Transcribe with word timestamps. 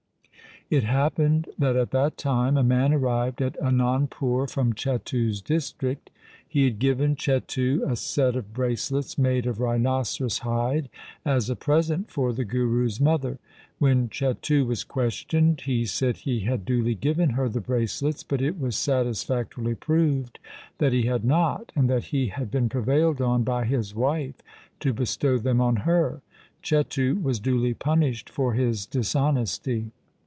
It 0.69 0.85
happened 0.85 1.49
that 1.59 1.75
at 1.75 1.91
that 1.91 2.15
time 2.15 2.55
a 2.55 2.63
man 2.63 2.93
arrived 2.93 3.41
at 3.41 3.57
Anandpur 3.61 4.49
from 4.49 4.71
Chetu's 4.71 5.41
district. 5.41 6.09
He 6.47 6.63
had 6.63 6.79
given 6.79 7.11
86 7.11 7.25
THE 7.25 7.31
SIKH 7.31 7.57
RELIGION 7.57 7.81
Chetu 7.81 7.91
a 7.91 7.95
set 7.97 8.35
of 8.37 8.53
bracelets 8.53 9.17
made 9.17 9.45
of 9.47 9.59
rhinoceros 9.59 10.37
hide 10.39 10.87
as 11.25 11.49
a 11.49 11.57
present 11.57 12.09
for 12.09 12.31
the 12.31 12.45
Guru's 12.45 13.01
mother. 13.01 13.37
When 13.79 14.07
Chetu 14.07 14.65
was 14.65 14.85
questioned, 14.85 15.59
he 15.59 15.83
said 15.85 16.15
he 16.15 16.39
had 16.41 16.63
duly 16.63 16.95
given 16.95 17.31
her 17.31 17.49
the 17.49 17.59
bracelets, 17.59 18.23
but 18.23 18.41
it 18.41 18.57
was 18.57 18.77
satisfactorily 18.77 19.75
proved 19.75 20.39
that 20.77 20.93
he 20.93 21.01
had 21.01 21.25
not, 21.25 21.73
and 21.75 21.89
that 21.89 22.05
he 22.05 22.27
had 22.27 22.49
been 22.49 22.69
prevailed 22.69 23.19
on 23.19 23.43
by 23.43 23.65
his 23.65 23.93
wife 23.93 24.35
to 24.79 24.93
bestow 24.93 25.37
them 25.37 25.59
on 25.59 25.75
her. 25.83 26.21
Chetu 26.61 27.21
was 27.21 27.41
duly 27.41 27.73
pun 27.73 27.99
ished 27.99 28.29
for 28.29 28.53
his 28.53 28.85
dishonesty. 28.85 29.91